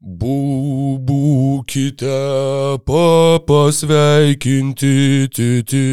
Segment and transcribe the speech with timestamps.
[0.00, 2.08] Būkite
[2.88, 5.84] papasveikinti, titi.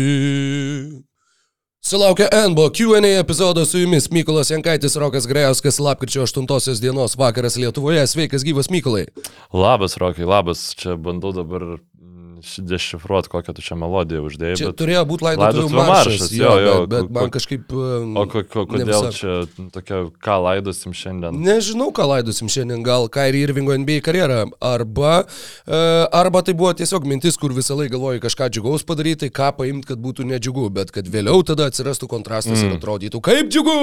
[1.84, 8.08] Sulaukia NBO Q&A epizodo su jumis Mykolas Jankaitis, Rokas Grejauskas, lapkričio 8 dienos vakaras Lietuvoje.
[8.08, 9.06] Sveikas gyvas Mykolai.
[9.54, 10.76] Labas, Rokai, labas.
[10.76, 11.62] Čia bandau dabar
[12.42, 14.58] dešifruoti, kokią tu čia melodiją uždėjai.
[14.60, 14.78] Čia bet...
[14.80, 17.74] turėjo būti laidotuvių maršas, maršas, jo, jo, bet, bet man kažkaip...
[17.74, 19.36] O ko, ko, kodėl čia
[19.74, 21.38] tokia, ką laidosim šiandien?
[21.44, 25.14] Nežinau, ką laidosim šiandien, gal Kairi Irvingo NBA karjerą, arba,
[25.66, 25.82] e,
[26.22, 30.02] arba tai buvo tiesiog mintis, kur visą laiką galvoju kažką džiugaus padaryti, ką paimti, kad
[30.02, 32.70] būtų nedžiugu, bet kad vėliau tada atsirastų kontrastas mm.
[32.70, 33.78] ir atrodytų kaip džiugu.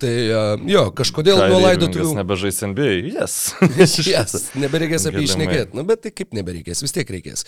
[0.00, 2.14] Tai e, jo, kažkodėl Kairi nuo laidotuvių...
[2.20, 3.38] Nebežais NBA, yes.
[4.10, 7.46] yes, nebereikės apie išnekėti, nu bet tai kaip nebereikės, vis tiek reikės.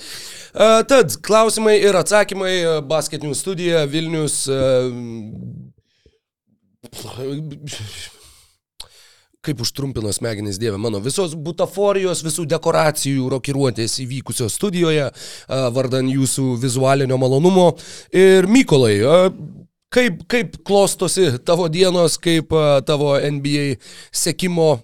[0.88, 2.55] Tad klausimai ir atsakymai,
[2.88, 4.47] basketinių studija, Vilnius.
[9.48, 10.98] Kaip užtrumpino smegenys Dieve mano.
[11.01, 15.06] Visos butaforijos, visų dekoracijų, rokiruotės įvykusios studijoje,
[15.77, 17.70] vardan jūsų vizualinio malonumo.
[18.12, 18.98] Ir Mykolai,
[19.95, 22.52] kaip, kaip klostosi tavo dienos, kaip
[22.89, 23.78] tavo NBA
[24.12, 24.80] sekimo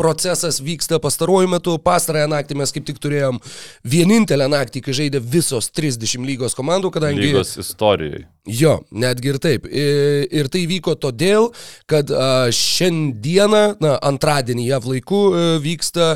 [0.00, 1.76] procesas vyksta pastaruoju metu.
[1.84, 3.40] Pastarąją naktį mes kaip tik turėjom
[3.94, 7.28] vienintelę naktį, kai žaidė visos 30 lygos komandų, kadangi...
[7.28, 8.24] Lygos istorijai.
[8.48, 9.66] Jo, netgi ir taip.
[9.68, 11.50] Ir tai vyko todėl,
[11.90, 12.08] kad
[12.56, 15.20] šiandieną, na, antradienį JAV laiku
[15.60, 16.14] vyksta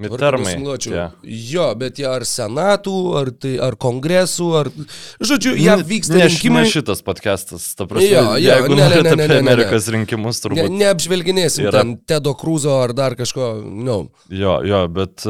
[0.00, 0.52] Midtermai.
[0.86, 1.14] Yeah.
[1.26, 4.70] Jo, bet jie ar senatų, ar, tai, ar kongresų, ar...
[5.18, 6.62] Žodžiu, jie vyksta ne, rinkimai.
[6.62, 8.06] Ne šitas podcastas, ta prasme.
[8.06, 9.96] Jo, jo, jeigu ne, ne, ne, ne, ne, Amerikos ne.
[9.96, 10.62] rinkimus turbūt.
[10.62, 11.82] Ne, neapžvelginėsim yra...
[11.82, 13.98] ten Tedo Cruzo ar dar kažko, no.
[14.30, 15.26] Jo, jo, bet...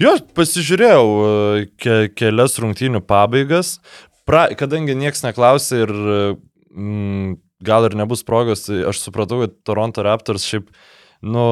[0.00, 1.06] Jo, pasižiūrėjau
[1.76, 3.76] ke, kelias rungtynių pabaigas,
[4.30, 10.06] pra, kadangi niekas neklausė ir mm, gal ir nebus progos, tai aš supratau, kad Toronto
[10.06, 10.70] Raptors šiaip,
[11.26, 11.48] nu...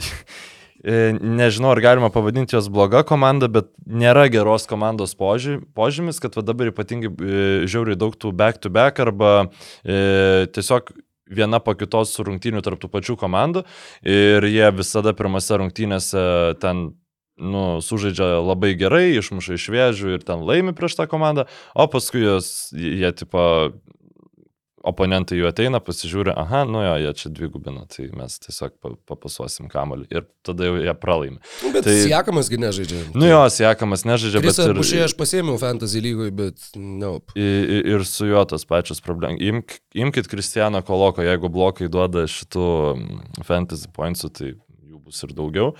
[0.84, 6.68] E, nežinau, ar galima pavadinti jos bloga komanda, bet nėra geros komandos požymis, kad dabar
[6.68, 9.30] ypatingai e, žiauriai daug tų back-to-back -back arba
[9.80, 10.92] e, tiesiog
[11.32, 13.64] viena po kitos rungtynių tarp tų pačių komandų.
[14.04, 16.26] Ir jie visada pirmose rungtynėse
[16.60, 16.90] ten
[17.40, 22.22] nu, sužaidžia labai gerai, išmuša iš vėžių ir ten laimi prieš tą komandą, o paskui
[22.22, 23.44] jos, jie tipo
[24.84, 28.74] oponentai jų ateina, pasižiūri, aha, nu jo, jie čia dvigubina, tai mes tiesiog
[29.08, 31.40] papasuosim kamalį ir tada jau jie pralaimi.
[31.64, 33.00] Nu, bet tai, Siekamasgi nežaidžia.
[33.16, 34.74] Nu jo, Siekamas nežaidžia, Krisa bet...
[34.74, 37.32] Ir Bušė aš pasėmiau fantasy lygoj, bet nope.
[37.40, 39.40] Ir, ir su juo tas pačias problemas.
[39.40, 44.52] Imk, imkite Kristijaną Koloko, jeigu blokai duoda šitų mm, fantasy pointsų, tai
[45.04, 45.72] bus ir daugiau.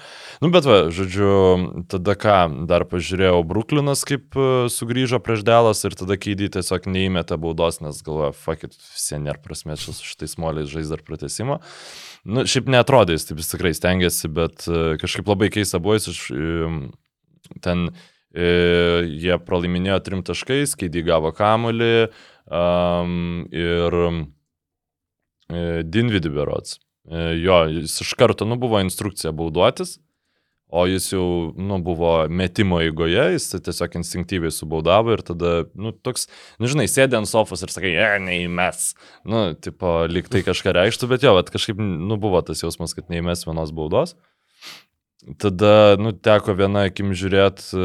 [0.45, 2.39] Nu, bet va, žodžiu, tada ką,
[2.71, 8.03] dar pažiūrėjau, Bruklinas kaip e, sugrįžo prieš Delas ir tada keidį tiesiog neįmeta baudos, nes
[8.05, 11.61] galvoja, fakit, visi nėra prasmės su šitais moliais žais dar pratesimo.
[12.25, 16.13] Nu, šiaip netrodė, jis taip jis tikrai stengiasi, bet e, kažkaip labai keista buvo, jis
[16.13, 16.23] iš
[17.65, 17.89] ten
[18.35, 18.47] e,
[19.09, 21.93] jie pralaiminėjo trim taškais, keidį gavo kamulį
[22.49, 24.01] um, ir
[25.85, 26.79] Dinvidį berots.
[27.11, 29.99] E, jo, jis iš karto, nu, buvo instrukcija bauduotis,
[30.75, 31.27] o jis jau,
[31.61, 36.27] nu, buvo metimo eigoje, jis tiesiog instinktyviai subaudavo ir tada, nu, toks,
[36.59, 38.95] nu, žinai, sėdė ant sofos ir sakai, e, neįmes.
[39.29, 43.13] Nu, tipo, lyg tai kažką reikštų, bet jo, bet kažkaip, nu, buvo tas jausmas, kad
[43.13, 44.17] neįmes vienos baudos.
[45.41, 47.85] Tada, nu, teko vieną akim žiūrėti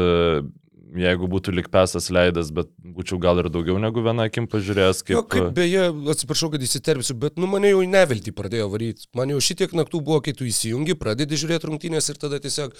[0.98, 5.02] jeigu būtų likpesas leidęs, bet būčiau gal ir daugiau negu vieną akim pažiūrėjęs.
[5.06, 5.16] Kaip...
[5.16, 9.08] Jo, kaip beje, atsiprašau, kad įsiterpsiu, bet nu mane jau į neviltį pradėjo varyti.
[9.18, 12.74] Man jau šitiek naktų buvo, kai tu įsijungi, pradedi žiūrėti rungtynės ir tada tiesiog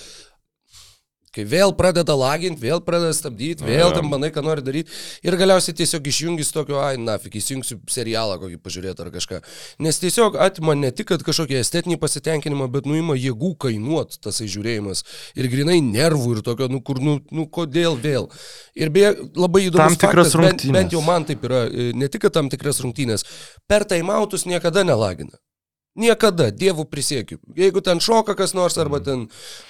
[1.31, 4.91] Kai vėl pradeda laginti, vėl pradeda stabdyti, vėl tam manai, ką nori daryti.
[5.23, 9.39] Ir galiausiai tiesiog išjungi su tokiu, ai, nafik, įsijungsiu serialą kokį pažiūrėti ar kažką.
[9.87, 15.05] Nes tiesiog atima ne tik kažkokį estetinį pasitenkinimą, bet nuima jėgų kainuot tasai žiūrėjimas.
[15.39, 18.27] Ir grinai nervų ir tokio, nu kur, nu, nu kodėl vėl.
[18.75, 19.85] Ir beje, labai įdomu.
[19.85, 20.67] Tam tikras faktas, rungtynės.
[20.67, 23.23] Bent, bent jau man taip yra, e, ne tik tam tikras rungtynės,
[23.71, 25.39] per taimautus niekada nelagina.
[25.99, 27.41] Niekada, dievų prisiekiu.
[27.59, 29.25] Jeigu ten šoka kas nors arba ten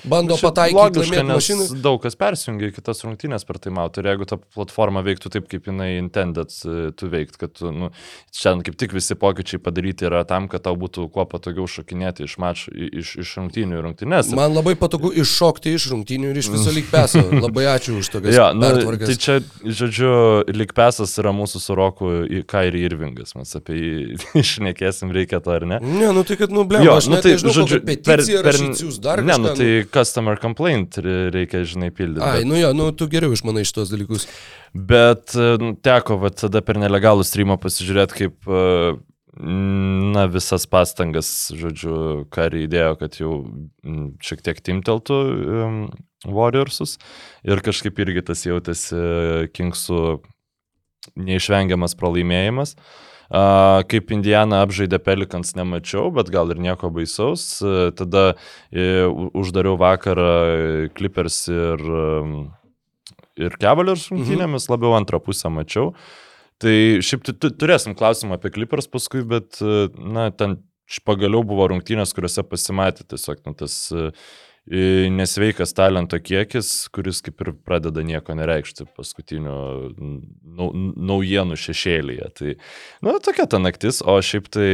[0.04, 1.68] bando pataikyti laimėti mašiną.
[1.80, 4.02] Daug kas persijungia į kitas rungtynės per tai matau.
[4.02, 7.88] Ir jeigu ta platforma veiktų taip, kaip jinai intended e, tu veikt, kad nu,
[8.36, 12.36] šiandien kaip tik visi pokyčiai padaryti yra tam, kad tau būtų kuo patogiau šokinėti iš,
[12.44, 14.34] mač, iš, iš rungtynių į rungtynės.
[14.36, 17.24] Man labai patogu iššokti iš rungtynių ir iš viso lyg peso.
[17.46, 18.68] Labai ačiū už tokias ja, nu,
[19.00, 20.12] tai čia, žodžiu,
[20.52, 22.12] lyg pesas yra mūsų su Roku
[22.50, 23.32] Kairi Irvingas.
[23.40, 25.80] Mes apie jį išnekėsim, reikia to ar ne?
[25.80, 28.22] Ne, nu tai kad, nu, blem, jo, aš nu, tai, nežinau, žodžiu, per, per,
[29.02, 30.98] dar ne, kažką, nu, tai customer complaint
[31.34, 32.24] reikia, žinai, pildyti.
[32.24, 32.48] Ai, bet...
[32.50, 34.26] nu jo, nu, tu geriau išmanai šitos dalykus.
[34.74, 39.00] Bet nu, teko, va, tada per nelegalų streamą pasižiūrėti, kaip uh,
[39.40, 41.96] na, visas pastangas, žodžiu,
[42.34, 43.34] Kari įdėjo, kad jau
[44.24, 45.84] šiek tiek timteltų um,
[46.28, 46.98] Warriorsus
[47.48, 48.98] ir kažkaip irgi tas jautėsi
[49.56, 50.18] Kingsų
[51.16, 52.76] neišvengiamas pralaimėjimas.
[52.76, 57.44] Uh, kaip Indiana apžaidė Pelikans nemačiau, bet gal ir nieko baisaus.
[57.98, 60.32] Tada uh, uždariau vakarą
[60.96, 61.84] Clippers ir,
[63.38, 64.74] ir Cavaliers rungtynėmis, mhm.
[64.74, 65.94] labiau antrą pusę mačiau.
[66.60, 69.62] Tai šiaip tu, tu, turėsim klausimą apie Clippers paskui, bet,
[69.96, 70.58] na, ten
[71.06, 74.10] pagaliau buvo rungtynės, kuriuose pasimatė tiesiog nu, tas uh,
[74.68, 79.54] nesveikas talento kiekis, kuris kaip ir pradeda nieko nereikšti paskutinių
[79.98, 80.70] nau,
[81.10, 82.28] naujienų šešėlyje.
[82.38, 82.56] Tai,
[83.02, 84.70] na, nu, tokia ta naktis, o šiaip tai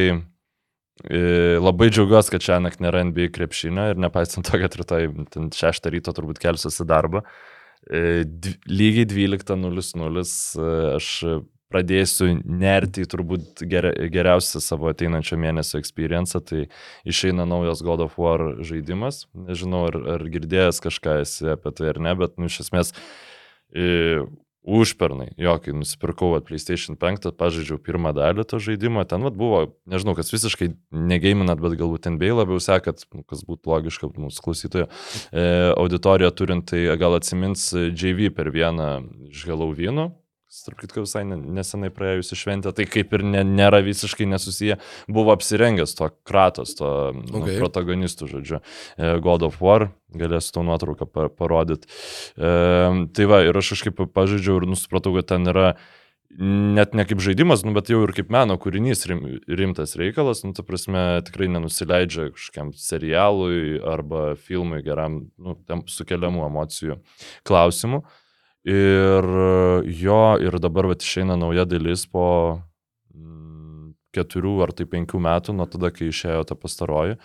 [1.60, 5.10] labai džiaugiuosi, kad šią naktį nėra NBA krepšinio ir nepaisant to, kad rytoj
[5.52, 7.22] 6 ryto turbūt kelsiuosi darbą.
[7.86, 10.24] Lygiai 12.00
[10.96, 11.10] aš
[11.72, 16.66] pradėsiu nerti į turbūt ger, geriausią savo ateinančio mėnesio experience, tai
[17.08, 19.24] išeina naujas God of War žaidimas.
[19.34, 22.92] Nežinau, ar, ar girdėjęs kažką esi apie tai ar ne, bet nu, iš esmės
[23.74, 24.24] e,
[24.66, 29.60] užpernai, jo, kai nusipirkau at PlayStation 5, pažaidžiau pirmą dalį to žaidimo, ten vat, buvo,
[29.90, 35.46] nežinau, kas visiškai negeiminat, bet galbūt NBA labiau sekat, kas būtų logiška mūsų klausytojo e,
[35.70, 38.90] auditorija turint, tai gal atsimins JV per vieną
[39.30, 40.10] iš Halloweenų
[40.64, 44.78] tarp kitko visai nesenai praėjusi šventė, tai kaip ir ne, nėra visiškai nesusiję,
[45.12, 47.56] buvo apsirengęs to kratos, to nu, okay.
[47.56, 48.62] nu, protagonistų, žodžiu,
[48.96, 51.90] e, God of War, galėsiu to nuotrauką parodyti.
[52.38, 52.56] E,
[53.16, 55.76] tai va, ir aš kažkaip pažaidžiau ir nusipratau, kad ten yra
[56.36, 60.52] net ne kaip žaidimas, nu, bet jau ir kaip meno kūrinys rim, rimtas reikalas, nu,
[60.56, 65.56] ta prasme, tikrai nenusileidžia kažkokiam serialui arba filmui geram, nu,
[65.90, 67.00] sukeliamų emocijų
[67.46, 68.02] klausimų.
[68.66, 69.26] Ir
[69.94, 72.26] jo, ir dabar vat, išeina nauja dalis po
[73.14, 77.20] mm, keturių ar tai penkių metų nuo tada, kai išėjo ta pastaroji.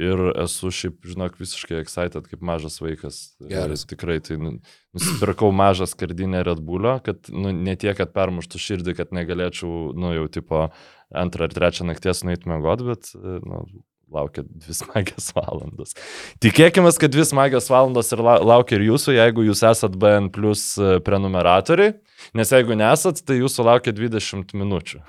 [0.00, 3.20] Ir esu šiaip, žinok, visiškai excited kaip mažas vaikas.
[3.44, 3.84] Geras.
[3.88, 4.54] Tikrai, tai nu,
[4.96, 10.14] nusipirkau mažą skardinę Red Bullą, kad nu, ne tiek, kad permuštų širdį, kad negalėčiau, nu
[10.16, 10.66] jau tipo
[11.12, 13.12] antrą ar trečią nakties nueiti mėgoti, bet
[13.44, 13.66] nu,
[14.14, 15.96] laukia dvi smagias valandos.
[16.42, 20.98] Tikėkime, kad dvi smagias valandos ir laukia ir jūsų, jeigu jūs esat BN plus e,
[21.04, 21.96] prenumeratoriai,
[22.38, 25.02] nes jeigu nesat, tai jūsų laukia 20 minučių.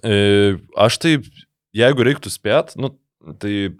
[0.00, 0.14] E,
[0.80, 1.16] aš tai,
[1.76, 2.94] jeigu reiktų spėt, nu,
[3.42, 3.72] tai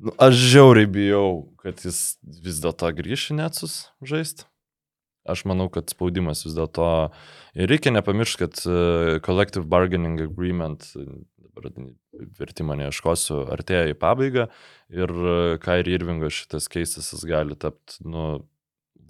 [0.00, 4.46] nu, aš žiauriai bijau, kad jis vis dėlto grįš į Netsus žaisti.
[5.28, 6.86] Aš manau, kad spaudimas vis dėlto.
[7.52, 10.86] Ir reikia nepamiršti, kad e, Collective Bargaining Agreement
[11.60, 14.48] dabar vertimą neieškosiu, artėja į pabaigą
[14.94, 15.12] ir
[15.62, 18.42] Kairi Irvingo šitas keistas gali tapti, nu,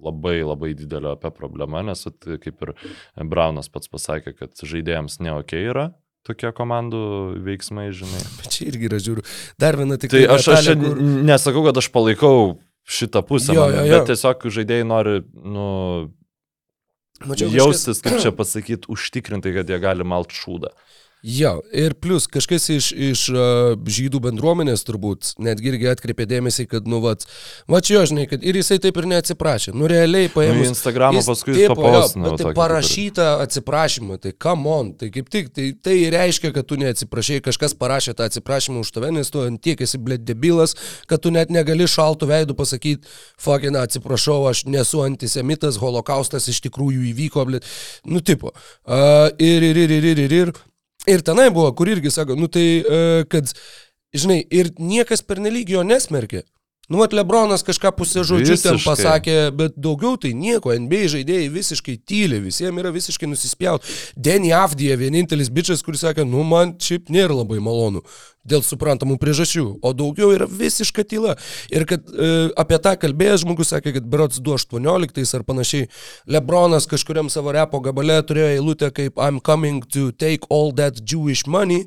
[0.01, 2.07] labai labai didelio apie problemą, nes
[2.43, 2.73] kaip ir
[3.29, 5.91] Braunas pats pasakė, kad žaidėjams ne ok yra
[6.27, 7.03] tokie komandų
[7.45, 8.21] veiksmai, žinai.
[8.39, 9.25] Bet čia irgi yra žiūriu.
[9.61, 10.25] Dar viena tik tai.
[10.27, 11.01] Tai aš, aš kur...
[11.25, 12.59] nesakau, kad aš palaikau
[12.91, 13.93] šitą pusę, jo, jo, jo.
[13.93, 15.67] bet tiesiog žaidėjai nori, nu,
[17.29, 18.07] Mačiau, jaustis, kažkas...
[18.07, 20.71] kaip čia pasakyti, užtikrintai, kad jie gali malt šūdą.
[21.21, 26.87] Jo, ir plus kažkas iš, iš uh, žydų bendruomenės turbūt netgi irgi atkreipė dėmesį, kad,
[26.89, 27.27] nu, vat,
[27.69, 29.75] va čia jo, žinai, kad ir jisai taip ir neatsiprašė.
[29.77, 30.63] Nu, realiai paėmė.
[30.63, 32.31] Nu, Instagramą paskui jis papausino.
[32.41, 37.37] Tai parašyta atsiprašymą, tai come on, tai kaip tik, tai, tai reiškia, kad tu neatsiprašai,
[37.45, 40.73] kažkas parašė tą atsiprašymą už tave, nes tu ant tiek esi blėt debilas,
[41.05, 47.05] kad tu net negali šaltų veidų pasakyti, fucking atsiprašau, aš nesu antisemitas, holokaustas iš tikrųjų
[47.13, 47.71] įvyko, blėt,
[48.09, 48.55] nu, tipo.
[48.89, 50.55] Uh, ir, ir, ir, ir, ir, ir, ir.
[51.09, 53.49] Ir tenai buvo, kur irgi sako, nu tai, e, kad,
[54.13, 56.43] žinai, ir niekas pernelyg jo nesmerkė.
[56.91, 60.73] Nu, mat, Lebronas kažką pusę žodžių ten pasakė, bet daugiau tai nieko.
[60.75, 63.87] NBA žaidėjai visiškai tyli, visiems yra visiškai nusispjaut.
[64.19, 68.03] Denny Avdija, vienintelis bičias, kuris sakė, nu, man šiaip nėra labai malonu
[68.43, 71.37] dėl suprantamų priežasčių, o daugiau yra visiška tyla.
[71.71, 75.89] Ir kad e, apie tą kalbėjęs žmogus sakė, kad berots 2018 ar panašiai,
[76.27, 81.47] Lebronas kažkuriam savo repo gabale turėjo eilutę kaip I'm coming to take all that Jewish
[81.47, 81.85] money.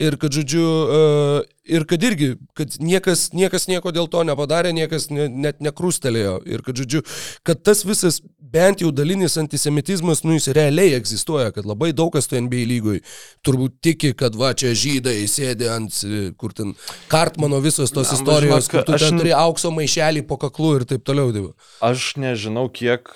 [0.00, 5.10] Ir kad, žodžiu, uh, ir kad irgi, kad niekas, niekas nieko dėl to nepadarė, niekas
[5.12, 6.38] ne, net nekrustelėjo.
[6.48, 7.02] Ir kad, žodžiu,
[7.46, 8.22] kad tas visas
[8.52, 13.02] bent jau dalinis antisemitizmas, nu jis realiai egzistuoja, kad labai daug kas to NBA lygoj
[13.44, 16.00] turbūt tiki, kad va čia žydai sėdė ant,
[16.40, 16.74] kur ten
[17.12, 20.88] Kartmano visos tos Na, istorijos, žinok, kur tu ten turi aukso maišelį po kaklu ir
[20.88, 21.32] taip toliau.
[21.36, 21.54] Dėva.
[21.84, 23.12] Aš nežinau, kiek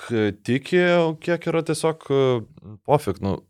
[0.47, 0.87] tiki,
[1.25, 2.09] kiek yra tiesiog
[2.89, 3.41] pofik, nu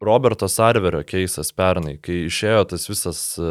[0.00, 3.50] Roberto Sarverio keisas pernai, kai išėjo tas visas e,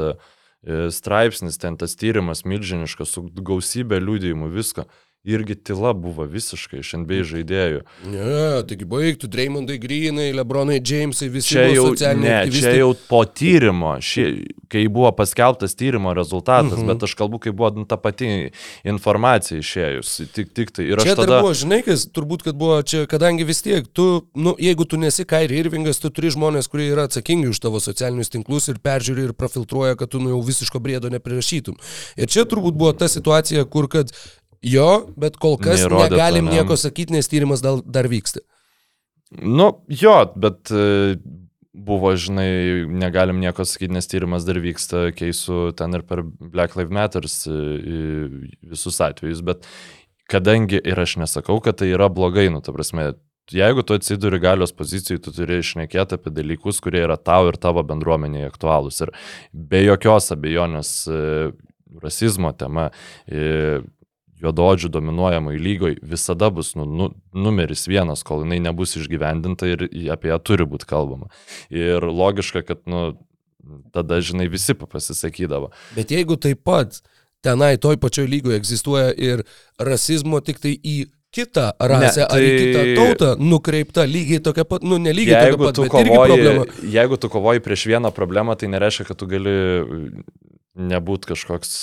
[0.66, 4.88] e, straipsnis, ten tas tyrimas milžiniškas, su gausybė liūdėjimų, visko.
[5.28, 7.82] Irgi tyla buvo visiškai iš NBA žaidėjų.
[8.08, 12.62] Ne, taigi baigtų Draymondai Greenai, Lebronai Jamesai, visi Čia jau, ne, aktyvistai.
[12.62, 14.26] čia jau po tyrimo, ši,
[14.72, 16.86] kai buvo paskelbtas tyrimo rezultatas, Mhm.
[16.86, 16.88] mhm.
[16.94, 18.50] bet aš kalbu, kai buvo nu, ta pati
[18.88, 20.14] informacija išėjus.
[20.34, 20.88] Tik, tik tai.
[20.94, 21.42] Ir Čia tada...
[21.42, 25.26] buvo, žinai, kas turbūt, kad buvo čia, kadangi vis tiek, tu, nu, jeigu tu nesi
[25.28, 29.34] Kairi Irvingas, tu turi žmonės, kurie yra atsakingi už tavo socialinius tinklus ir peržiūri ir
[29.38, 31.76] profiltruoja, kad tu nu, jau visiško briedo neprirašytum.
[32.18, 34.14] Ir čia turbūt buvo ta situacija, kur kad
[34.66, 34.90] jo,
[35.20, 36.58] bet kol kas Neįrodyta, negalim ne.
[36.58, 38.44] nieko sakyti, nes tyrimas dar, dar vyksta.
[39.30, 41.16] Nu, jo, bet e,
[41.74, 42.50] buvo, žinai,
[42.90, 47.60] negalim nieko sakyti, nes tyrimas dar vyksta, keisiu ten ir per Black Lives Matters e,
[48.74, 49.68] visus atvejus, bet
[50.30, 53.12] kadangi ir aš nesakau, kad tai yra blogai, nu, ta prasme,
[53.54, 57.84] jeigu tu atsiduri galios pozicijai, tu turi išnekėti apie dalykus, kurie yra tau ir tavo
[57.86, 59.02] bendruomeniai aktualūs.
[59.06, 59.14] Ir
[59.54, 61.24] be jokios abejonės e,
[62.04, 62.90] rasizmo tema,
[64.44, 70.32] juododžių dominuojamai lygoj visada bus nu, nu, numeris vienas, kol jinai nebus išgyvendinta ir apie
[70.32, 71.30] ją turi būti kalbama.
[71.74, 73.14] Ir logiška, kad nu,
[73.94, 75.72] tada, žinai, visi pasisakydavo.
[75.98, 77.02] Bet jeigu taip pat
[77.46, 79.46] tenai toj pačioj lygoje egzistuoja ir
[79.80, 80.98] rasizmo tik tai į
[81.36, 82.38] kitą rasę ne, tai...
[82.38, 85.82] ar į kitą tai- tautą nukreipta lygiai tokia pat, nu ne lygiai tokia Jeigu pat,
[85.84, 86.66] bet irgi problema.
[86.66, 89.56] kovoji, jeigu tu kovoji prieš vieną problemą, tai nereiškia, kad tu gali
[90.80, 91.76] nebūti kažkoks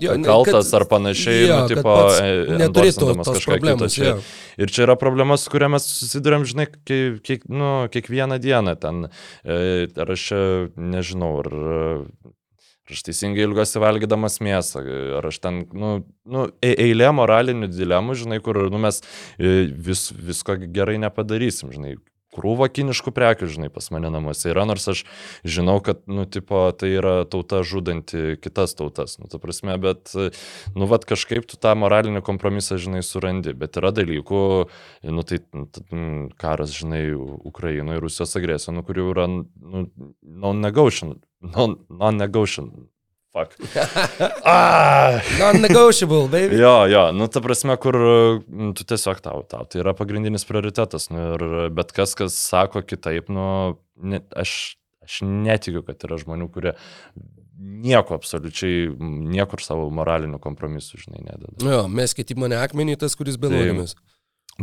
[0.00, 3.94] Jo, kaltas kad- ar panašiai, jo, nu, tipo, e, neturėtų tos kažką kito problemos.
[3.94, 4.14] čia.
[4.58, 9.08] Ir čia yra problema, su kuria mes susidurėm, žinai, kiek, kiek, nu, kiekvieną dieną ten.
[9.44, 10.40] E, ar aš čia
[10.76, 11.50] nežinau, ar,
[12.88, 14.80] aš teisingai ilgosi valgydamas mėsą,
[15.18, 19.02] ar aš ten, nu, nu e- eilė moralinių dilemų, žinai, kur nu, mes
[19.38, 21.96] vis, visko gerai nepadarysim, žinai.
[22.36, 25.04] Krūva kiniškų prekių, žinai, pas mane namuose yra, nors aš
[25.48, 30.12] žinau, kad, nu, tipo, tai yra tauta žudanti kitas tautas, nu, ta prasme, bet,
[30.76, 34.42] nu, vad kažkaip tu tą moralinį kompromisą, žinai, surandi, bet yra dalykų,
[35.08, 37.06] nu, tai nu, karas, žinai,
[37.48, 39.88] Ukrainoje, Rusijos agresija, nu, kurių yra, nu,
[40.20, 42.90] non-negotiable, non- non-negotiable.
[43.32, 43.56] Fuck.
[44.48, 45.20] Ah!
[45.38, 46.56] Non-negotiable, baby.
[46.56, 51.10] Jo, jo, nu ta prasme, kur mm, tu tiesiog tau, tau, tai yra pagrindinis prioritetas.
[51.12, 51.44] Nu, ir
[51.76, 56.72] bet kas, kas sako kitaip, nu, ne, aš, aš netikiu, kad yra žmonių, kurie
[57.58, 58.88] nieko absoliučiai,
[59.34, 61.56] niekur savo moralinių kompromisų, žinai, nededa.
[61.64, 63.96] Jo, mes kiti mane akmenį, tas, kuris benuodėmis.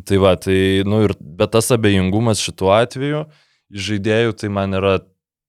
[0.07, 0.57] Tai va, tai,
[0.87, 3.25] nu ir, bet tas abejingumas šituo atveju
[3.85, 4.97] žaidėjų, tai man yra,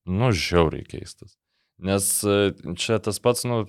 [0.06, 1.34] nu, žiauriai keistas.
[1.82, 3.64] Nes e, čia tas pats, nu,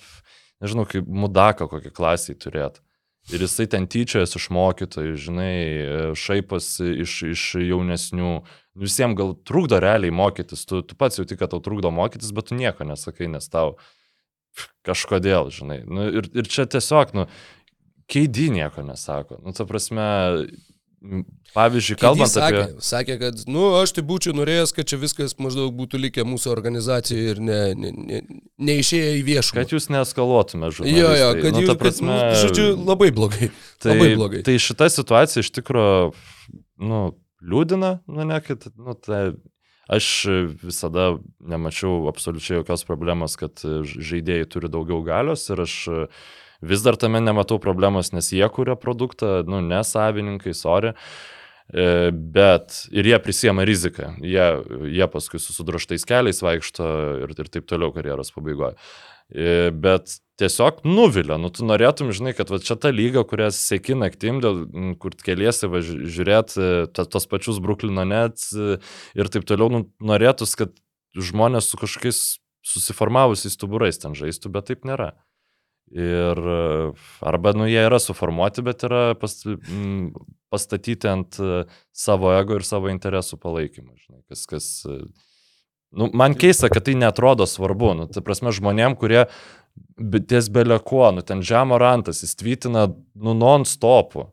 [0.64, 2.84] nežinau, kaip mudaka kokį klasiai turėtų.
[3.28, 5.56] Ir jisai ten tyčiojas iš mokytojų, žinai,
[6.16, 8.32] šaiposi iš, iš jaunesnių.
[8.80, 12.56] Visiems gal trukdo realiai mokytis, tu, tu pats jauti, kad tau trukdo mokytis, bet tu
[12.56, 13.76] nieko nesakai, nes tau
[14.88, 15.82] kažkodėl, žinai.
[15.84, 17.28] Nu, ir, ir čia tiesiog, nu,
[18.08, 19.42] keidį nieko nesako.
[19.44, 20.08] Nu, ta prasme,
[21.02, 21.24] m,
[21.56, 22.86] pavyzdžiui, kalbant sakė, apie...
[22.86, 27.36] sakė, kad, nu, aš tai būčiau norėjęs, kad čia viskas maždaug būtų likę mūsų organizacijoje
[27.36, 28.22] ir ne, ne, ne,
[28.70, 29.60] neišėję į viešumą.
[29.62, 30.96] Kad jūs neeskaluotume žodžiu.
[30.96, 33.52] Jo, jo, kad nu, jūs, prasme, kad, nu, žodžiu, labai blogai.
[33.84, 34.42] tai, labai blogai.
[34.48, 36.10] Tai šita situacija iš tikrųjų,
[36.88, 37.04] nu,
[37.46, 39.22] liūdina, nu, ne, kad, nu, tai
[39.88, 40.08] aš
[40.60, 45.78] visada nemačiau absoliučiai jokios problemos, kad žaidėjai turi daugiau galios ir aš
[46.62, 50.94] vis dar tame nematau problemos, nes jie kūrė produktą, nu, ne savininkai, sorry.
[51.68, 54.48] E, Bet ir jie prisėmė riziką, jie,
[54.96, 56.88] jie paskui su sudroštais keliais vaikšto
[57.26, 58.78] ir, ir taip toliau karjeros pabaigoje.
[59.28, 64.38] Bet tiesiog nuvilia, nu tu norėtum, žinai, kad va, čia ta lyga, kurią sėki naktim,
[64.44, 64.62] dėl,
[65.02, 68.78] kur keliesi va, ži- žiūrėt e, tos pačius Bruklino Nets e,
[69.18, 70.72] ir taip toliau, nu, norėtus, kad
[71.18, 72.22] žmonės su kažkokiais
[72.68, 75.12] susiformavusiais stuburais ten žaistų, bet taip nėra.
[75.96, 76.92] Ir e,
[77.24, 80.10] arba, nu, jie yra suformuoti, bet yra pas, m,
[80.52, 81.62] pastatyti ant e,
[81.96, 83.96] savo ego ir savo interesų palaikymo.
[83.96, 84.98] Žinai, kas, kas, e,
[85.96, 87.94] nu, man keista, kad tai netrodo svarbu.
[88.02, 89.30] Nu, tai prasme, žmonėm, kurie
[90.28, 94.28] ties belekuo, nu, ten žemo rantas, jis tvytina, nu, non-stopu.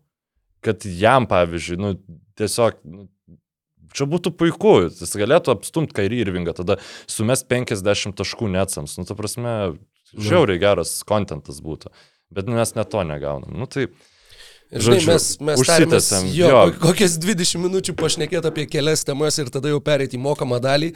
[0.64, 1.94] Kad jam, pavyzdžiui, nu,
[2.40, 3.06] tiesiog, nu,
[3.94, 8.98] čia būtų puiku, jis galėtų apstumti kairį ir vingą, tada sumes 50 taškų netsams.
[8.98, 9.76] Nu, ta prasme,
[10.12, 11.92] žiauriai geras kontentas būtų.
[12.34, 13.54] Bet nu, mes net to negaunam.
[13.54, 13.88] Nu, tai,
[14.74, 16.62] Ir žinai, Žodžiu, mes, mes užsitęsėm, jo, jo.
[16.82, 20.88] kokias 20 minučių pašnekėti apie kelias temas ir tada jau perėti į mokamą dalį.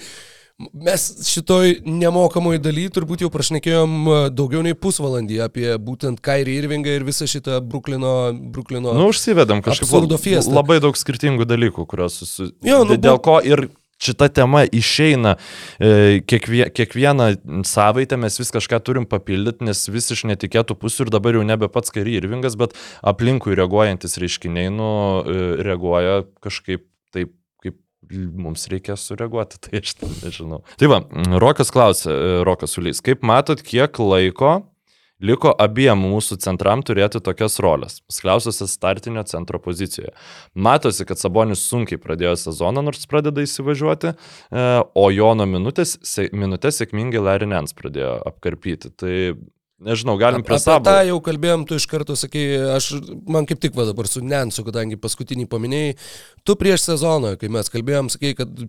[0.75, 6.97] Mes šitoj nemokamoj daly turbūt jau prašnekėjom e, daugiau nei pusvalandį apie būtent Kairį Irvingą
[6.97, 12.49] ir visą šitą Bruklino, Bruklino nu, užsivedam kažkaip labai daug skirtingų dalykų, kurios susi...
[12.67, 13.69] Jo, nu, dėl ko ir
[14.03, 15.37] šita tema išeina
[15.79, 17.31] e, kiekvie, kiekvieną
[17.67, 21.71] savaitę mes vis kažką turim papildyti, nes vis iš netikėtų pusių ir dabar jau nebe
[21.73, 24.93] pats Kary Irvingas, bet aplinkui reaguojantis reiškiniai, nu,
[25.25, 27.35] e, reaguoja kažkaip taip
[28.09, 30.63] mums reikia sureaguoti, tai aš nežinau.
[30.81, 31.03] Tai va,
[31.43, 34.63] Rokas klausė, e, Rokas Ulys, kaip matot, kiek laiko
[35.19, 37.99] Liko abiem mūsų centram turėti tokias rolės.
[38.13, 40.13] Skliausiuose startinio centro pozicijoje.
[40.55, 45.97] Matosi, kad Sabonis sunkiai pradėjo sezoną, nors pradeda įsivažiuoti, e, o Jono minutės,
[46.31, 48.95] minutės sėkmingai Larinens pradėjo apkarpyti.
[48.95, 49.15] Tai
[49.79, 50.83] Nežinau, galim prie savo.
[50.89, 52.43] Tą jau kalbėjom, tu iš karto sakai,
[52.75, 52.97] aš,
[53.31, 55.93] man kaip tik va dabar su Nensu, kadangi paskutinį paminėjai,
[56.43, 58.67] tu prieš sezoną, kai mes kalbėjom, sakai, kad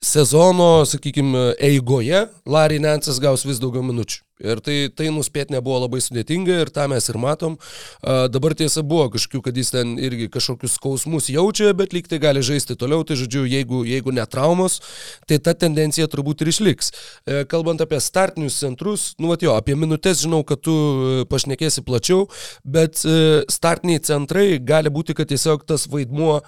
[0.00, 4.25] sezono, sakykime, eigoje Larry Nansas gaus vis daugiau minučių.
[4.44, 7.54] Ir tai, tai nuspėti nebuvo labai sudėtinga ir tą mes ir matom.
[8.02, 12.20] A, dabar tiesa buvo kažkokių, kad jis ten irgi kažkokius skausmus jaučia, bet lyg tai
[12.20, 13.06] gali žaisti toliau.
[13.06, 14.82] Tai žodžiu, jeigu, jeigu ne traumos,
[15.24, 16.92] tai ta tendencija turbūt ir išliks.
[16.92, 21.86] E, kalbant apie startinius centrus, nu, vat jo, apie minutės žinau, kad tu e, pašnekėsi
[21.86, 22.28] plačiau,
[22.60, 26.42] bet e, startiniai centrai gali būti, kad tiesiog tas vaidmuo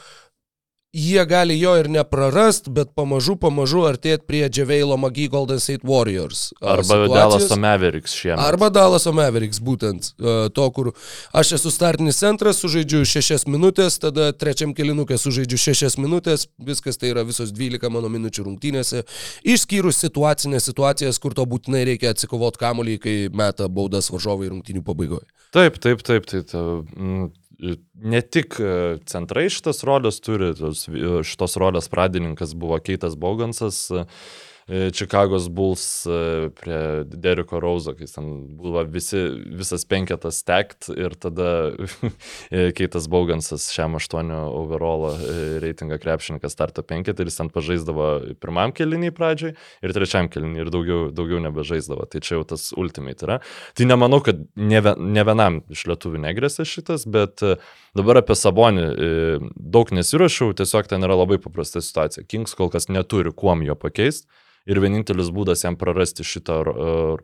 [0.93, 6.49] jie gali jo ir neprarast, bet pamažu, pamažu artėti prie Dževeilo Magy Golden State Warriors.
[6.61, 8.41] Arba Dallas Mavericks šiemet.
[8.41, 10.13] Arba Dallas Mavericks, būtent
[10.57, 10.93] to, kur
[11.37, 17.13] aš esu startinis centras, sužaidžiu 6 minutės, tada trečiam kilinukė sužaidžiu 6 minutės, viskas tai
[17.13, 19.05] yra visos 12 mano minučių rungtynėse,
[19.45, 25.29] išskyrus situacinės situacijas, kur to būtinai reikia atsikovoti kamuolį, kai meta baudas varžovai rungtynių pabaigoje.
[25.53, 26.65] Taip, taip, taip, tai ta,
[26.97, 33.89] m, ne tik e, centrai šitas rolės turi, e, šitos rolės pradininkas buvo Keitas Bogansas,
[34.69, 38.27] Čikagos e, Bulls e, prie Deriko Rauzo, kai ten
[38.61, 39.17] buvo visi,
[39.57, 41.73] visas penketas tekt ir tada
[42.51, 45.07] e, Keitas Baugansas šiam aštuonio overall
[45.63, 48.09] reitingą krepšininkas starto penketą ir jis ten pažaisdavo
[48.43, 52.05] pirmam keliniai pradžiai ir trečiam keliniai ir daugiau, daugiau nebežaisdavo.
[52.13, 53.39] Tai čia jau tas ultimate yra.
[53.73, 57.41] Tai nemanau, kad ne, ne vienam iš lietuvių negrėsia šitas, bet
[57.97, 58.85] dabar apie Sabonį
[59.57, 62.27] daug nesirašau, tiesiog ten yra labai paprasta situacija.
[62.29, 64.29] Kings kol kas neturi kuom jo pakeisti
[64.69, 66.61] ir vienintelis būdas jam prarasti šitą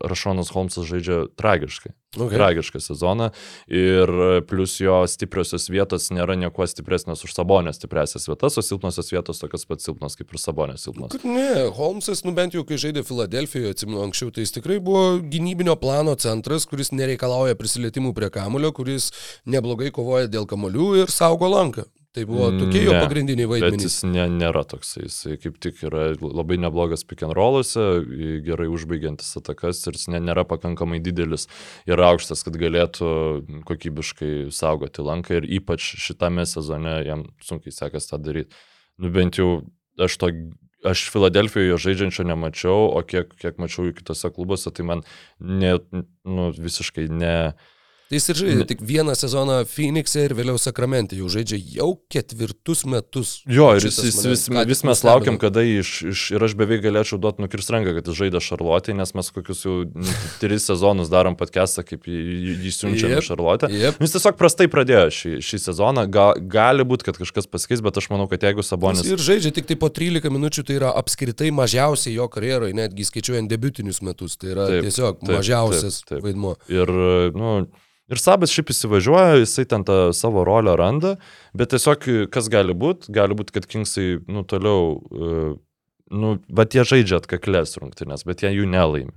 [0.00, 1.92] Rašonas Holmsas žaidžia tragiškai.
[2.14, 2.38] Okay.
[2.38, 3.30] Tragišką sezoną
[3.66, 4.10] ir
[4.46, 9.66] plus jo stipriosios vietos nėra nieko stipresnės už Sabonės stipresias vietas, o silpnosios vietos tokios
[9.66, 11.16] pat silpnos kaip ir Sabonės silpnos.
[11.26, 15.74] Ne, Holmsas, nu bent jau kai žaidė Filadelfijoje, atsimenu anksčiau, tai jis tikrai buvo gynybinio
[15.80, 19.10] plano centras, kuris nereikalauja prisilietimų prie kamulio, kuris
[19.50, 21.88] neblogai kovoja dėl kamolių ir saugo lanką.
[22.14, 23.88] Tai buvo tokie jo ne, pagrindiniai vaidmenys.
[23.88, 27.82] Jis ne, nėra toksai, jis kaip tik yra labai neblogas pick and rollose,
[28.46, 31.48] gerai užbaigiantis atakas ir jis ne, nėra pakankamai didelis
[31.90, 33.08] ir aukštas, kad galėtų
[33.66, 38.62] kokybiškai saugoti lanką ir ypač šitame sezone jam sunkiai sekasi tą daryti.
[39.02, 39.64] Nu bent jau
[39.98, 40.30] aš to
[40.84, 45.04] aš Filadelfijoje žaidžiančio nemačiau, o kiek, kiek mačiau kitose klubuose, tai man
[45.40, 45.78] ne,
[46.28, 47.54] nu, visiškai ne,
[48.04, 52.84] Tai jis ir žaidė tik vieną sezoną Phoenix'e ir vėliau Sakramente, jau žaidžia jau ketvirtus
[52.84, 53.30] metus.
[53.48, 57.16] Jo, ir jis, jis, vis, vis mes laukiam, kada iš, iš, ir aš beveik galėčiau
[57.22, 61.38] duoti nukirst ranką, kad jis žaidė Šarlotė, nes mes kokius jau nu, tris sezonus darom
[61.40, 62.20] podcastą, kaip jį,
[62.66, 63.72] jį siunčiame yep, Šarlotę.
[63.72, 64.02] Yep.
[64.04, 68.10] Jis tiesiog prastai pradėjo šį, šį sezoną, Ga, gali būti, kad kažkas pasikeis, bet aš
[68.12, 69.02] manau, kad jeigu Sabonis...
[69.06, 73.08] Jis ir žaidžia tik tai po 13 minučių, tai yra apskritai mažiausiai jo karjeroje, netgi
[73.08, 76.26] skaičiuojant debutinius metus, tai yra taip, tiesiog taip, mažiausias taip, taip.
[76.28, 76.54] vaidmuo.
[76.70, 76.92] Ir,
[77.34, 77.54] nu,
[78.12, 81.14] Ir Sabas šiaip įsivažiuoja, jisai ten tą savo rolę randa,
[81.56, 85.54] bet tiesiog kas gali būti, gali būti, kad Kingsai, nu, toliau, uh,
[86.12, 89.14] nu, bet jie žaidžia atkaklės rungtynės, bet jie jų nelaimi.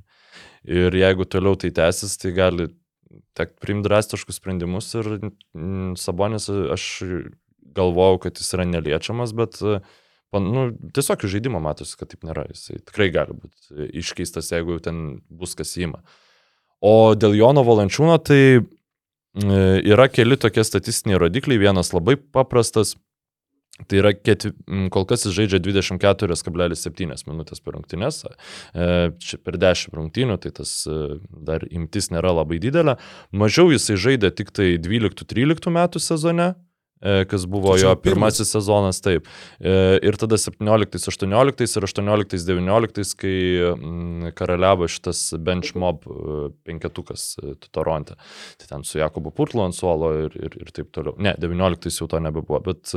[0.67, 2.69] Ir jeigu toliau tai tęsis, tai gali
[3.35, 6.87] tek priimti drastiškus sprendimus ir mm, Sabonis, aš
[7.77, 9.83] galvojau, kad jis yra neliečiamas, bet uh,
[10.31, 12.47] nu, tiesiog iš žaidimo matosi, kad taip nėra.
[12.55, 15.99] Jisai tikrai gali būti iškeistas, jeigu ten bus kas įima.
[16.79, 18.76] O dėl Jono Valančiūno, tai E,
[19.37, 22.95] yra keli tokie statistiniai rodikliai, vienas labai paprastas,
[23.85, 24.53] tai yra ketvi,
[24.93, 28.87] kol kas jis žaidžia 24,7 minutės per rungtynes, e,
[29.21, 32.97] čia per 10 rungtynių, tai tas e, dar imtis nėra labai didelė,
[33.29, 36.66] mažiau jisai žaidė tik tai 12-13 metų sezone, E,
[37.01, 39.27] kas buvo jo pirmasis sezonas, taip.
[39.59, 43.35] E, ir tada 17, 18 ir 18, 19, kai
[43.75, 47.29] mm, karaliavo šitas benchmob e, penketukas
[47.69, 48.17] Toronte.
[48.57, 51.15] Tai ten su Jakobu Purtlu ant suolo ir, ir, ir taip toliau.
[51.21, 52.93] Ne, 19 jau to nebebuvo, bet...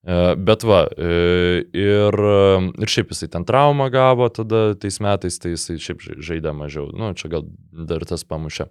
[0.00, 6.00] Bet va, ir, ir šiaip jisai ten traumą gavo tada tais metais, tai jisai šiaip
[6.24, 6.86] žaidė mažiau.
[6.96, 8.70] Nu, čia gal dar tas pamušė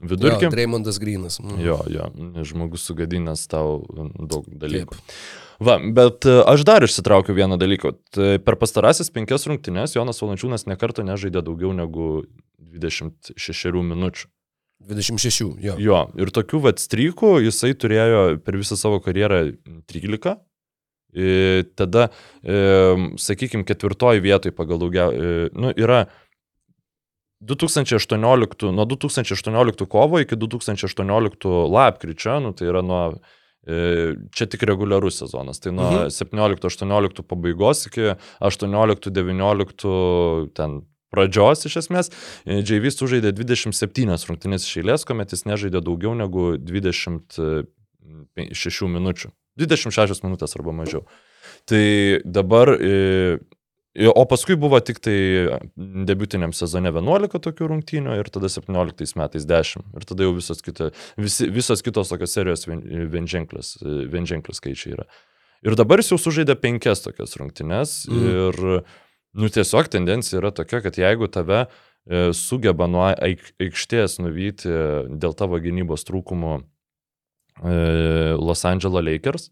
[0.00, 0.50] vidurkį.
[0.56, 1.38] Raimondas Grinas.
[1.42, 1.60] Mm.
[1.64, 2.08] Jo, jo,
[2.46, 3.80] žmogus sugadinęs tau
[4.16, 4.98] daug dalykų.
[4.98, 5.22] Taip.
[5.60, 7.92] Va, bet e, aš dar išsitraukiu vieną dalyką.
[8.16, 12.22] Tai per pastarasis penkias rungtynes Jonas Valančiūnas nekartą nežaidė daugiau negu
[12.58, 14.30] 26 minučių.
[14.88, 15.74] 26, jo.
[15.76, 19.42] Jo, ir tokių vat strykų jisai turėjo per visą savo karjerą
[19.90, 20.38] 13.
[21.20, 22.06] Ir tada,
[22.40, 22.56] e,
[23.18, 26.04] sakykime, ketvirtoji vietoje pagal daugiau, e, nu, yra
[27.40, 33.04] 2018, nuo 2018 kovo iki 2018 lapkričio, nu, tai yra nuo
[33.66, 35.60] E, čia tik reguliarus sezonas.
[35.60, 36.08] Tai nuo mhm.
[36.08, 38.00] 17-18 pabaigos iki
[38.40, 40.80] 18-19 ten
[41.12, 42.08] pradžios iš esmės.
[42.46, 49.28] JV sužaidė 27 rungtynės iš eilės, kuomet jis nežaidė daugiau negu 26 minučių.
[49.60, 51.04] 26 minutės arba mažiau.
[51.68, 51.84] Tai
[52.24, 52.80] dabar e,
[53.98, 55.16] O paskui buvo tik tai
[56.06, 59.82] debutiniam sezone 11 tokių rungtynių ir tada 17 metais 10.
[59.98, 63.72] Ir tada jau visos, kita, visi, visos kitos tokios serijos vienženklis
[64.12, 65.08] vien skaičiai yra.
[65.66, 68.28] Ir dabar jis jau sužaidė penkias tokias rungtynes mm.
[68.30, 68.60] ir
[69.34, 74.70] nu, tiesiog tendencija yra tokia, kad jeigu tave e, sugeba nuo aikštės nuvyti
[75.10, 77.74] dėl tavo gynybos trūkumų e,
[78.38, 79.50] Los Angeles Lakers,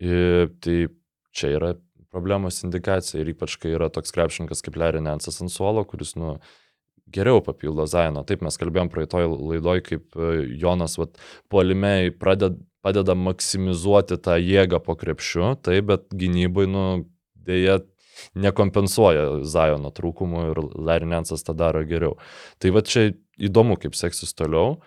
[0.00, 0.76] tai
[1.36, 1.72] čia yra
[2.10, 6.36] problemos indikacija ir ypač kai yra toks krepšininkas kaip Larry Nansas ant suolo, kuris, nu,
[7.10, 8.24] geriau papildo Zaino.
[8.26, 11.18] Taip mes kalbėjom praeitoj laidoj, kaip e, Jonas, vat,
[11.52, 16.84] puolimiai pradeda, padeda maksimizuoti tą jėgą po krepšiu, taip, bet gynybai, nu,
[17.34, 17.80] dėja,
[18.36, 22.16] nekompensuoja Zajono trūkumų ir Larry Nansas tą daro geriau.
[22.60, 24.78] Tai va čia įdomu, kaip seksis toliau.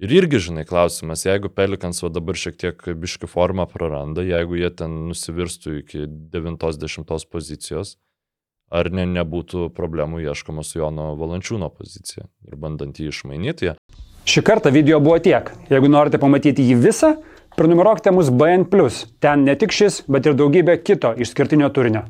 [0.00, 4.70] Ir irgi, žinai, klausimas, jeigu Pelikans va dabar šiek tiek biški formą praranda, jeigu jie
[4.72, 7.98] ten nusivirstų iki 90 pozicijos,
[8.72, 13.74] ar ne, nebūtų problemų ieškoma su Jono Valančiūno pozicija ir bandant jį išmainyti.
[14.24, 15.52] Šį kartą video buvo tiek.
[15.68, 17.14] Jeigu norite pamatyti jį visą,
[17.60, 18.70] prenumeruokite mus BN.
[19.20, 22.06] Ten ne tik šis, bet ir daugybė kito išskirtinio turinio.